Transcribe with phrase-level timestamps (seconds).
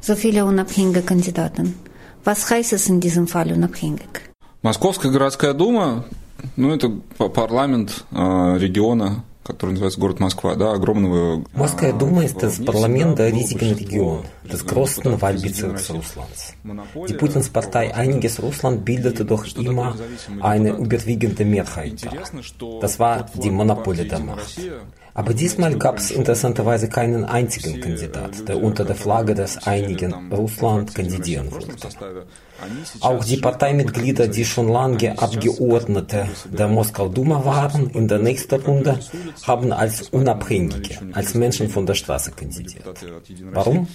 [0.00, 1.74] So viele unabhängige Kandidaten?
[2.24, 4.08] Was heißt es in diesem Fall unabhängig?
[4.62, 6.04] Московская городская дума,
[6.56, 6.88] ну это
[7.28, 11.44] парламент э, региона который называется город Москва, да, огромного...
[11.98, 16.54] Duma ist das Parlament der riesigen Region, des größten Wahlbezirks Russlands.
[17.08, 19.94] Die Putins Partei Einiges Russland bildete doch immer
[20.40, 22.10] eine überwiegende Mehrheit da.
[22.80, 24.58] Das war die Monopolie der Macht.
[25.16, 30.92] Aber diesmal gab es interessanterweise keinen einzigen Kandidat, der unter der Flagge des einigen Russland
[30.92, 31.72] kandidieren wollte.
[33.00, 38.98] Auch die Parteimitglieder, die schon lange Abgeordnete der Moskau Duma waren, in der nächsten Runde
[39.42, 42.84] haben als Unabhängige, als Menschen von der Straße kandidiert.
[43.52, 43.88] Warum?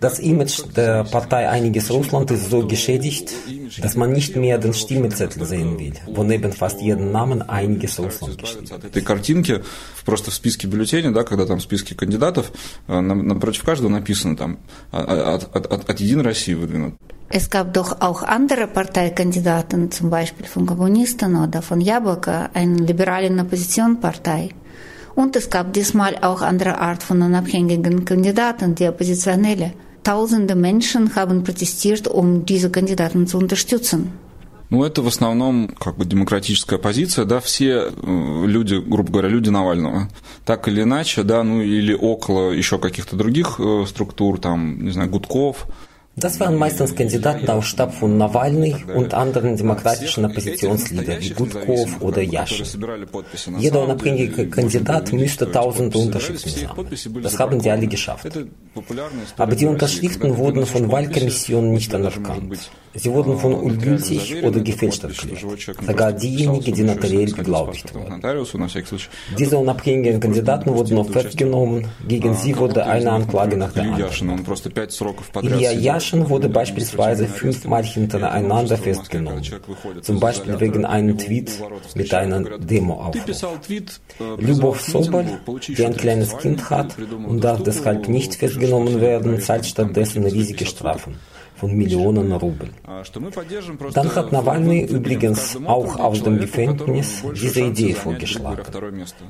[0.00, 3.32] Das Image der Partei Einiges Russland ist so geschädigt,
[3.80, 8.38] dass man nicht mehr den Stimmzettel sehen will, wo neben fast jedem Namen Einiges Russland
[8.38, 9.60] geschrieben
[10.04, 12.52] просто в списке бюллетеней, да, когда там в списке кандидатов,
[12.88, 14.58] напротив каждого написано там
[14.90, 16.94] от, от, от, от Единой России выдвинут.
[17.32, 23.30] Es gab doch auch andere Parteikandidaten, zum Beispiel von Kommunisten oder von Jabloko, eine liberale
[23.40, 24.48] Oppositionspartei.
[25.14, 29.74] Und es gab diesmal auch andere Art von unabhängigen Kandidaten, die Oppositionelle.
[30.02, 34.10] Tausende Menschen haben protestiert, um diese Kandidaten zu unterstützen.
[34.70, 40.08] Ну, это в основном как бы демократическая позиция, да, все люди, грубо говоря, люди Навального.
[40.44, 45.68] Так или иначе, да, ну или около еще каких-то других структур, там, не знаю, Гудков,
[46.20, 52.22] Das waren meistens Kandidaten aus Stab von Nawalny und anderen demokratischen Oppositionsleadern wie Gudkov oder
[52.22, 52.66] Yashin.
[53.58, 57.22] Jeder unabhängige Kandidat müsste tausende Unterschriften sammeln.
[57.22, 58.38] Das haben die alle geschafft.
[59.36, 62.70] Aber die Unterschriften wurden von Wahlkommissionen nicht anerkannt.
[62.94, 65.44] Sie wurden von ungültig oder gefälscht erklärt.
[65.86, 68.20] Sogar diejenigen, die notariell beglaubigt wurden.
[69.38, 71.86] Diese unabhängigen Kandidaten wurden auf genommen.
[72.06, 74.44] Gegen sie wurde eine Anklage nach der anderen.
[75.42, 79.42] Ilya Yashin wurde beispielsweise fünfmal hintereinander festgenommen.
[80.02, 81.50] Zum Beispiel wegen einem Tweet
[81.94, 83.24] mit einem Demo-Aufruf.
[84.38, 85.26] Lyubov Sobol,
[85.76, 86.96] der ein kleines Kind hat
[87.26, 88.59] und darf deshalb nicht festgenommen
[89.00, 91.14] werden, zahlt stattdessen riesige Strafen
[91.60, 92.68] von Millionen Rubel.
[93.92, 98.62] Dann hat Nawalny übrigens auch aus dem Gefängnis diese Idee vorgeschlagen.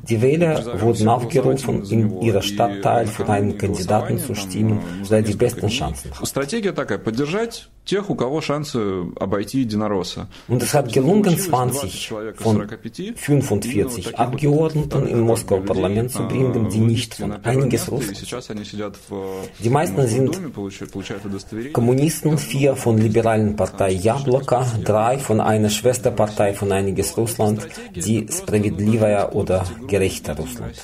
[0.08, 4.78] Die Wähler wurden aufgerufen, in ihrer Stadtteil für einen Kandidaten zu stimmen,
[5.10, 6.22] der die besten Chancen hat
[7.85, 10.27] тех, у кого шансы обойти Единоросса.
[10.47, 12.67] Und es hat gelungen, 20 von
[13.15, 18.25] 45 Abgeordneten im Moskauer Parlament zu bringen, die nicht von einiges Russland.
[19.63, 20.41] Die meisten sind
[21.73, 29.31] Kommunisten, vier von liberalen Partei Jabloko, drei von einer Schwesterpartei von einiges Russland, die Spravedlivaya
[29.31, 30.75] oder Gerechter Russland.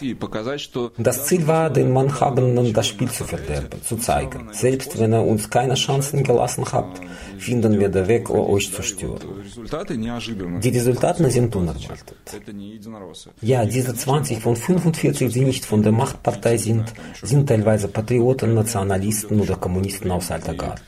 [0.97, 4.49] Das Ziel war, den Mannhabenden das Spiel zu verderben, zu zeigen.
[4.51, 6.84] Selbst wenn er uns keine Chancen gelassen hat,
[7.38, 9.20] finden wir den Weg, euch zu stören.
[10.60, 12.16] Die Resultate sind unerwartet.
[13.41, 16.92] Ja, diese 20 von 45, die nicht von der Machtpartei sind,
[17.22, 20.82] sind teilweise Patrioten, Nationalisten oder Kommunisten aus alter Garde.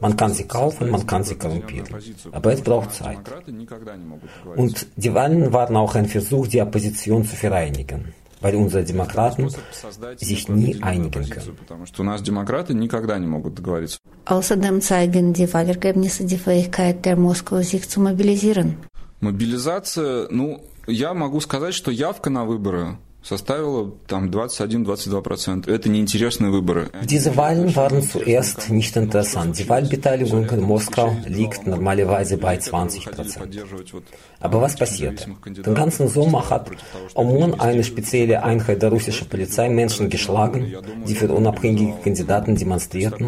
[0.00, 1.88] Man kann sie kaufen, man kann sie korrumpieren.
[2.32, 3.18] Aber es braucht Zeit.
[4.56, 9.48] Und die Wahlen waren auch ein Versuch, die Opposition zu vereinigen weil unsere Demokraten
[10.16, 11.56] sich nie einigen können.
[14.26, 18.76] Außerdem zeigen die Wahlergebnisse die Fähigkeit der Moskau, sich zu mobilisieren.
[19.20, 22.98] Мобилизация, ну, я могу сказать, что явка на выборы
[23.28, 25.70] составила там 21-22%.
[25.70, 26.90] Это неинтересные выборы.
[27.04, 29.58] Diese Wahlen waren zuerst nicht interessant.
[29.58, 33.04] Die Wahlbeteiligung in Moskau liegt normalerweise bei 20%.
[34.40, 35.28] Aber was passiert?
[35.66, 36.70] Den ganzen Sommer hat
[37.14, 40.72] OMON, eine spezielle Einheit der russischen Polizei, Menschen geschlagen,
[41.06, 43.26] die für unabhängige Kandidaten demonstrierten.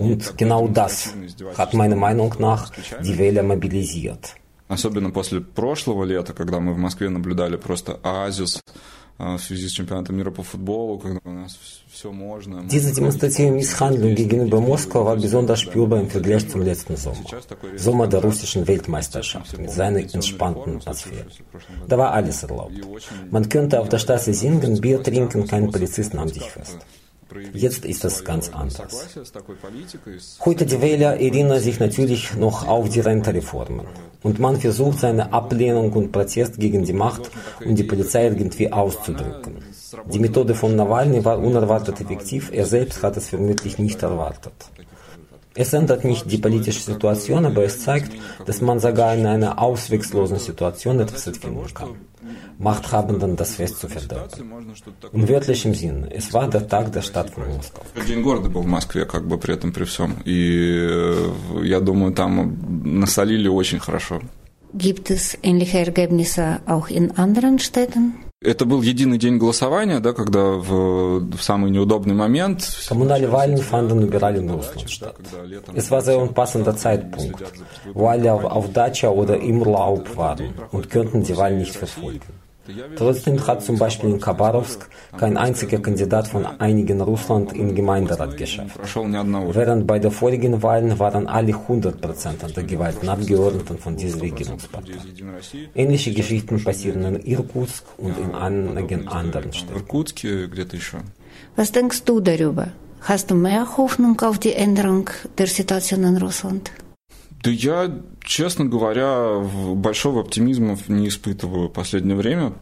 [0.00, 1.14] Und genau das
[1.56, 2.72] hat meiner Meinung nach
[3.04, 4.34] die Wähler mobilisiert.
[4.68, 8.60] Особенно после прошлого лета, когда мы в Москве наблюдали просто оазис
[9.18, 11.58] в связи с чемпионатом мира по футболу, когда у нас
[11.90, 12.66] все можно.
[12.68, 17.24] Diese demonstrative Misshandlung gegenüber Moskau war besonders spürbar im Vergleich zum letzten Sommer.
[17.76, 21.26] Sommer der russischen Weltmeisterschaft mit seiner entspannten Atmosphäre.
[21.88, 22.74] Da war alles erlaubt.
[23.30, 26.78] Man könnte auf der Straße singen, Bier trinken, kein Polizist nahm dich fest.
[27.52, 29.18] Jetzt ist das ganz anders.
[30.44, 33.86] Heute die Wähler erinnern sich natürlich noch auf die Rentereformen.
[34.22, 37.30] Und man versucht seine Ablehnung und Protest gegen die Macht
[37.64, 39.56] und die Polizei irgendwie auszudrücken.
[40.12, 44.54] Die Methode von Nawalny war unerwartet effektiv, er selbst hat es vermutlich nicht erwartet.
[45.56, 48.12] Es ändert nicht die politische Situation, aber es zeigt,
[48.44, 51.92] dass man sogar in einer ausweglosen Situation etwas erfinden kann.
[52.58, 54.52] Machthabenden das Fest zu verderben.
[55.12, 57.82] Im wörtlichen Sinn, es war der Tag der Stadt von Moskau.
[58.06, 60.16] День города был в Москве, как бы при этом при всем.
[60.24, 61.14] И
[61.62, 64.20] я думаю, там насолили очень хорошо.
[64.74, 68.14] Gibt es ähnliche Ergebnisse auch in anderen Städten?
[68.46, 72.60] Это был единый день голосования, да, когда в, в самый неудобный момент...
[72.88, 75.16] Kommunale Wahlen fanden überall in Russland statt.
[75.74, 77.42] Es war sehr unpassender Zeitpunkt,
[77.92, 82.45] wo alle auf, auf Dacia oder im Urlaub waren und könnten die Wahl nicht verfolgen.
[82.96, 88.78] Trotzdem hat zum Beispiel in Khabarovsk kein einziger Kandidat von einigen Russland in Gemeinderat geschafft.
[88.94, 94.92] Während bei den vorigen Wahlen waren alle 100% der gewählten Abgeordneten von dieser Regierungspartei.
[95.74, 99.84] Ähnliche Geschichten passieren in Irkutsk und in einigen anderen Städten.
[101.56, 102.68] Was denkst du darüber?
[103.02, 105.08] Hast du mehr Hoffnung auf die Änderung
[105.38, 106.72] der Situation in Russland?
[108.26, 109.38] Честно говоря,
[109.74, 112.52] большого оптимизма не испытываю в последнее время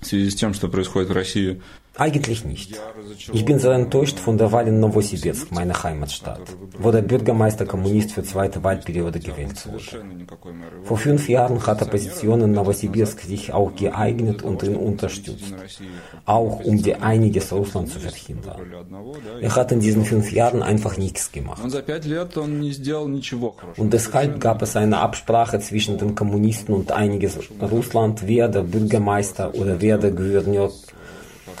[0.00, 1.62] в связи с тем, что происходит в России.
[1.96, 2.80] Eigentlich nicht.
[3.32, 8.12] Ich bin sehr enttäuscht von der Wahl in Novosibirsk, meiner Heimatstadt, wo der Bürgermeister Kommunist
[8.12, 10.04] für zweite Wahlperiode gewählt wurde.
[10.84, 15.54] Vor fünf Jahren hat Opposition in Novosibirsk sich auch geeignet und ihn unterstützt,
[16.24, 18.60] auch um die Einiges Russland zu verhindern.
[19.40, 21.62] Er hat in diesen fünf Jahren einfach nichts gemacht.
[23.76, 29.54] Und deshalb gab es eine Absprache zwischen den Kommunisten und Einiges Russland, wer der Bürgermeister
[29.54, 30.70] oder wer der Gouverneur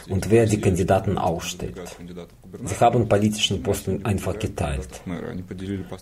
[0.08, 1.80] und wer die Kandidaten aufstellt.
[2.64, 4.88] Sie haben politischen Posten einfach geteilt.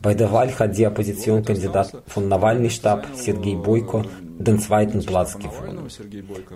[0.03, 4.03] Bei der Wahl hat die Oppositionskandidat von Nawalny-Stab, Sergei Boyko,
[4.39, 5.89] den zweiten Platz gewonnen.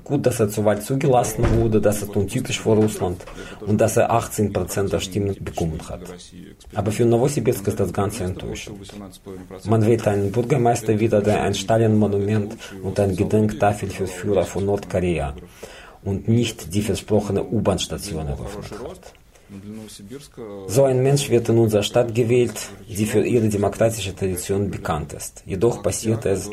[0.04, 3.24] Gut, dass er zur Wahl zugelassen wurde, das ist untypisch für Russland
[3.60, 6.00] und dass er 18% der Stimmen bekommen hat.
[6.74, 8.78] Aber für Novosibirsk ist das Ganze enttäuschend.
[9.64, 15.34] Man wählt einen Bürgermeister wieder, der ein Stalin-Monument und ein Gedenktafel für Führer von Nordkorea
[16.04, 19.14] und nicht die versprochene U-Bahn-Station eröffnet hat.
[20.68, 22.58] So ein Mensch wird in unserer Stadt gewählt,
[22.88, 25.42] die für ihre demokratische Tradition bekannt ist.
[25.44, 26.48] Jedoch passiert es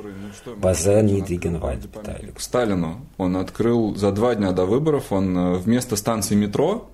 [0.59, 2.37] bei sehr niedrigen Wahlbeteiligungen.
[2.37, 6.89] Сталину он открыл за два дня до выборов, он вместо станции метро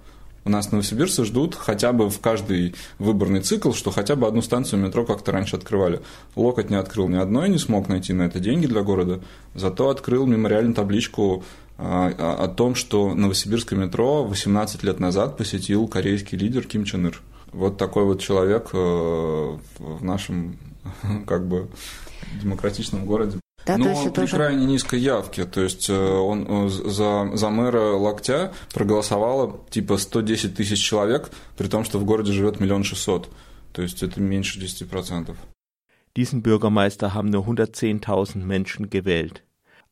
[0.47, 4.79] у нас новосибирцы ждут хотя бы в каждый выборный цикл, что хотя бы одну станцию
[4.79, 6.01] метро как-то раньше открывали.
[6.35, 9.21] Локоть не открыл ни одной, не смог найти на это деньги для города,
[9.55, 11.43] зато открыл мемориальную табличку
[11.77, 17.21] о том, что Новосибирское метро 18 лет назад посетил корейский лидер Ким Чен Ир.
[17.51, 19.59] Вот такой вот человек в
[20.01, 20.57] нашем
[21.27, 21.67] как бы
[22.41, 23.39] демократичном городе.
[23.65, 25.45] Да, Но то есть при уже- крайне низкой явке.
[25.45, 31.97] То есть он за, за мэра Локтя проголосовало типа 110 тысяч человек, при том, что
[31.97, 33.29] в городе живет миллион шестьсот.
[33.73, 35.35] То есть это меньше 10%.
[36.15, 39.41] Diesen Bürgermeister haben nur 110.000 Menschen gewählt,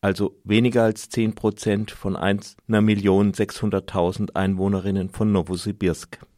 [0.03, 6.19] also weniger als 10 Prozent von 1.600.000 Einwohnerinnen von Novosibirsk.